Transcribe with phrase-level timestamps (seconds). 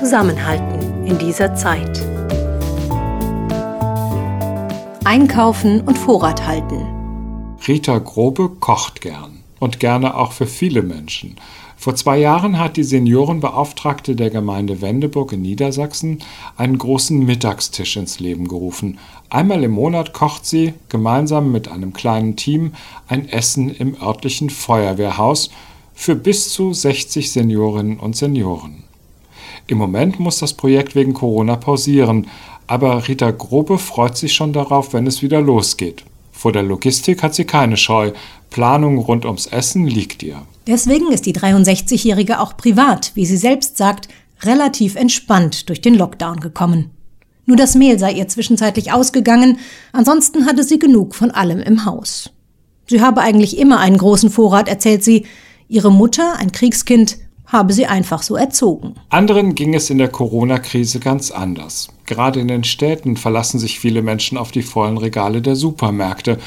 [0.00, 2.00] zusammenhalten in dieser Zeit.
[5.04, 6.86] Einkaufen und Vorrat halten.
[7.68, 11.36] Rita Grobe kocht gern und gerne auch für viele Menschen.
[11.76, 16.20] Vor zwei Jahren hat die Seniorenbeauftragte der Gemeinde Wendeburg in Niedersachsen
[16.56, 18.98] einen großen Mittagstisch ins Leben gerufen.
[19.28, 22.72] Einmal im Monat kocht sie gemeinsam mit einem kleinen Team
[23.06, 25.50] ein Essen im örtlichen Feuerwehrhaus
[25.92, 28.84] für bis zu 60 Seniorinnen und Senioren.
[29.70, 32.26] Im Moment muss das Projekt wegen Corona pausieren,
[32.66, 36.04] aber Rita Grobe freut sich schon darauf, wenn es wieder losgeht.
[36.32, 38.10] Vor der Logistik hat sie keine Scheu.
[38.50, 40.42] Planung rund ums Essen liegt ihr.
[40.66, 44.08] Deswegen ist die 63-Jährige auch privat, wie sie selbst sagt,
[44.42, 46.90] relativ entspannt durch den Lockdown gekommen.
[47.46, 49.60] Nur das Mehl sei ihr zwischenzeitlich ausgegangen,
[49.92, 52.30] ansonsten hatte sie genug von allem im Haus.
[52.88, 55.26] Sie habe eigentlich immer einen großen Vorrat, erzählt sie.
[55.68, 57.18] Ihre Mutter, ein Kriegskind,
[57.52, 58.94] habe sie einfach so erzogen.
[59.08, 61.88] Anderen ging es in der Corona-Krise ganz anders.
[62.06, 66.38] Gerade in den Städten verlassen sich viele Menschen auf die vollen Regale der Supermärkte.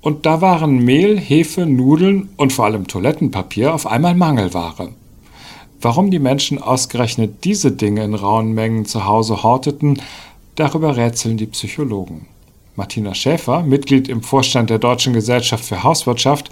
[0.00, 4.90] Und da waren Mehl, Hefe, Nudeln und vor allem Toilettenpapier auf einmal Mangelware.
[5.80, 10.00] Warum die Menschen ausgerechnet diese Dinge in rauen Mengen zu Hause horteten,
[10.54, 12.26] darüber rätseln die Psychologen.
[12.76, 16.50] Martina Schäfer, Mitglied im Vorstand der Deutschen Gesellschaft für Hauswirtschaft,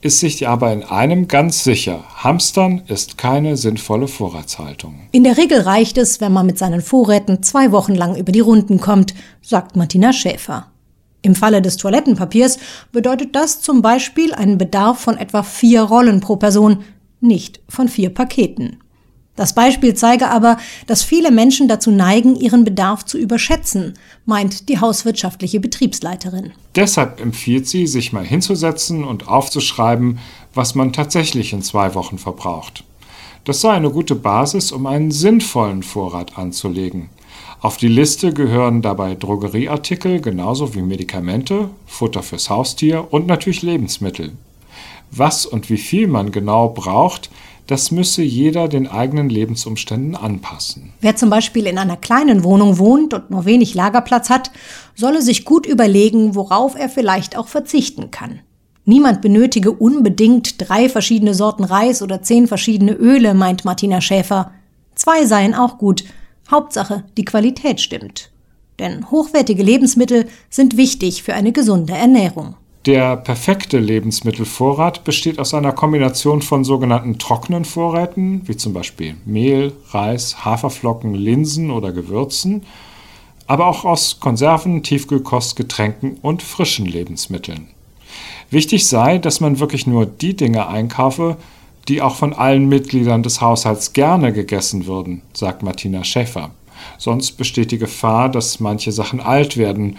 [0.00, 2.02] ist sich aber in einem ganz sicher.
[2.16, 4.94] Hamstern ist keine sinnvolle Vorratshaltung.
[5.12, 8.40] In der Regel reicht es, wenn man mit seinen Vorräten zwei Wochen lang über die
[8.40, 10.68] Runden kommt, sagt Martina Schäfer.
[11.20, 12.58] Im Falle des Toilettenpapiers
[12.92, 16.84] bedeutet das zum Beispiel einen Bedarf von etwa vier Rollen pro Person,
[17.20, 18.78] nicht von vier Paketen.
[19.36, 20.56] Das Beispiel zeige aber,
[20.86, 26.52] dass viele Menschen dazu neigen, ihren Bedarf zu überschätzen, meint die hauswirtschaftliche Betriebsleiterin.
[26.74, 30.18] Deshalb empfiehlt sie, sich mal hinzusetzen und aufzuschreiben,
[30.54, 32.82] was man tatsächlich in zwei Wochen verbraucht.
[33.44, 37.10] Das sei eine gute Basis, um einen sinnvollen Vorrat anzulegen.
[37.60, 44.32] Auf die Liste gehören dabei Drogerieartikel genauso wie Medikamente, Futter fürs Haustier und natürlich Lebensmittel.
[45.10, 47.30] Was und wie viel man genau braucht,
[47.66, 50.92] das müsse jeder den eigenen Lebensumständen anpassen.
[51.00, 54.50] Wer zum Beispiel in einer kleinen Wohnung wohnt und nur wenig Lagerplatz hat,
[54.94, 58.40] solle sich gut überlegen, worauf er vielleicht auch verzichten kann.
[58.84, 64.52] Niemand benötige unbedingt drei verschiedene Sorten Reis oder zehn verschiedene Öle, meint Martina Schäfer.
[64.94, 66.04] Zwei seien auch gut.
[66.48, 68.30] Hauptsache, die Qualität stimmt.
[68.78, 72.54] Denn hochwertige Lebensmittel sind wichtig für eine gesunde Ernährung.
[72.86, 79.72] Der perfekte Lebensmittelvorrat besteht aus einer Kombination von sogenannten trockenen Vorräten, wie zum Beispiel Mehl,
[79.90, 82.62] Reis, Haferflocken, Linsen oder Gewürzen,
[83.48, 87.66] aber auch aus Konserven, Tiefkühlkost, Getränken und frischen Lebensmitteln.
[88.50, 91.38] Wichtig sei, dass man wirklich nur die Dinge einkaufe,
[91.88, 96.50] die auch von allen Mitgliedern des Haushalts gerne gegessen würden, sagt Martina Schäfer.
[96.98, 99.96] Sonst besteht die Gefahr, dass manche Sachen alt werden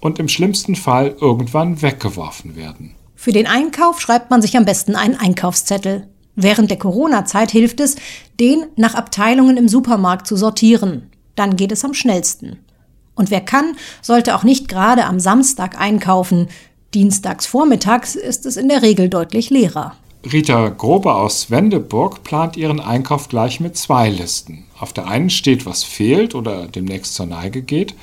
[0.00, 2.94] und im schlimmsten Fall irgendwann weggeworfen werden.
[3.14, 6.06] Für den Einkauf schreibt man sich am besten einen Einkaufszettel.
[6.36, 7.96] Während der Corona-Zeit hilft es,
[8.38, 11.10] den nach Abteilungen im Supermarkt zu sortieren.
[11.34, 12.58] Dann geht es am schnellsten.
[13.16, 16.46] Und wer kann, sollte auch nicht gerade am Samstag einkaufen.
[16.94, 19.96] Dienstags vormittags ist es in der Regel deutlich leerer.
[20.32, 24.66] Rita Grobe aus Wendeburg plant ihren Einkauf gleich mit zwei Listen.
[24.78, 27.94] Auf der einen steht, was fehlt oder demnächst zur Neige geht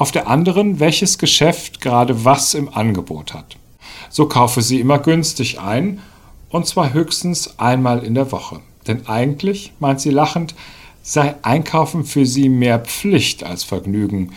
[0.00, 3.58] auf der anderen, welches Geschäft gerade was im Angebot hat.
[4.08, 6.00] So kaufe sie immer günstig ein,
[6.48, 8.60] und zwar höchstens einmal in der Woche.
[8.86, 10.54] Denn eigentlich, meint sie lachend,
[11.02, 14.32] sei Einkaufen für sie mehr Pflicht als Vergnügen.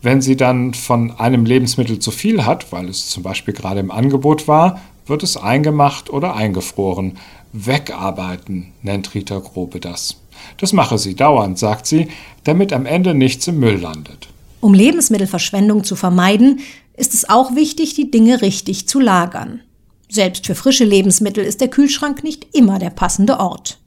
[0.00, 3.90] Wenn sie dann von einem Lebensmittel zu viel hat, weil es zum Beispiel gerade im
[3.90, 7.18] Angebot war, wird es eingemacht oder eingefroren.
[7.52, 10.16] Wegarbeiten nennt Rita Grobe das.
[10.56, 12.08] Das mache sie dauernd, sagt sie,
[12.44, 14.31] damit am Ende nichts im Müll landet.
[14.62, 16.60] Um Lebensmittelverschwendung zu vermeiden,
[16.96, 19.60] ist es auch wichtig, die Dinge richtig zu lagern.
[20.08, 23.80] Selbst für frische Lebensmittel ist der Kühlschrank nicht immer der passende Ort.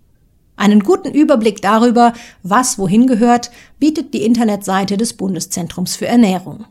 [0.58, 2.12] Einen guten Überblick darüber,
[2.44, 6.66] was wohin gehört, bietet die Internetseite des Bundeszentrums für Ernährung.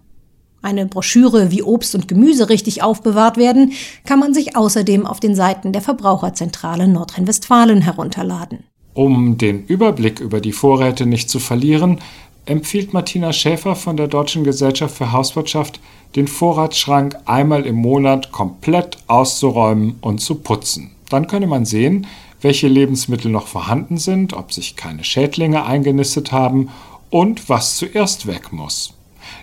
[0.61, 3.73] Eine Broschüre, wie Obst und Gemüse richtig aufbewahrt werden,
[4.05, 8.65] kann man sich außerdem auf den Seiten der Verbraucherzentrale Nordrhein-Westfalen herunterladen.
[8.95, 11.99] Um den Überblick über die Vorräte nicht zu verlieren,
[12.47, 15.81] empfiehlt Martina Schäfer von der Deutschen Gesellschaft für Hauswirtschaft,
[16.17, 20.93] den Vorratsschrank einmal im Monat komplett auszuräumen und zu putzen.
[21.09, 22.07] Dann könne man sehen,
[22.41, 26.69] welche Lebensmittel noch vorhanden sind, ob sich keine Schädlinge eingenistet haben
[27.11, 28.95] und was zuerst weg muss.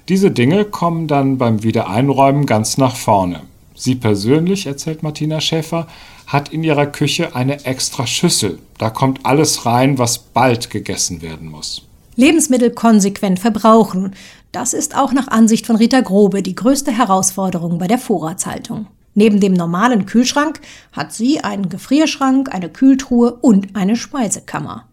[0.07, 3.41] Diese Dinge kommen dann beim Wiedereinräumen ganz nach vorne.
[3.73, 5.87] Sie persönlich, erzählt Martina Schäfer,
[6.27, 8.59] hat in ihrer Küche eine extra Schüssel.
[8.77, 11.87] Da kommt alles rein, was bald gegessen werden muss.
[12.15, 14.13] Lebensmittel konsequent verbrauchen.
[14.51, 18.87] Das ist auch nach Ansicht von Rita Grobe die größte Herausforderung bei der Vorratshaltung.
[19.13, 20.61] Neben dem normalen Kühlschrank
[20.93, 24.85] hat sie einen Gefrierschrank, eine Kühltruhe und eine Speisekammer.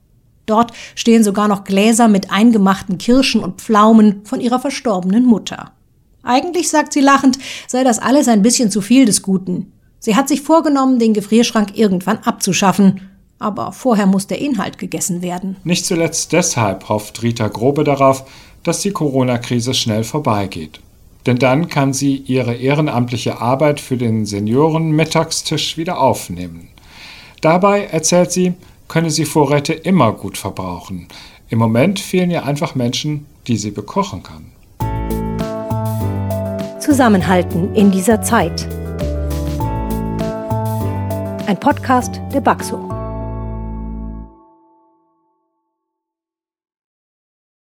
[0.46, 5.72] Dort stehen sogar noch Gläser mit eingemachten Kirschen und Pflaumen von ihrer verstorbenen Mutter.
[6.22, 9.72] Eigentlich, sagt sie lachend, sei das alles ein bisschen zu viel des Guten.
[9.98, 13.00] Sie hat sich vorgenommen, den Gefrierschrank irgendwann abzuschaffen.
[13.38, 15.56] Aber vorher muss der Inhalt gegessen werden.
[15.64, 18.24] Nicht zuletzt deshalb hofft Rita Grobe darauf,
[18.64, 20.80] dass die Corona-Krise schnell vorbeigeht.
[21.26, 26.68] Denn dann kann sie ihre ehrenamtliche Arbeit für den Senioren-Mittagstisch wieder aufnehmen.
[27.40, 28.54] Dabei, erzählt sie,
[28.88, 31.06] könne sie Vorräte immer gut verbrauchen.
[31.48, 34.46] Im Moment fehlen ihr einfach Menschen, die sie bekochen kann.
[36.80, 38.66] Zusammenhalten in dieser Zeit.
[41.46, 42.97] Ein Podcast der Baxo.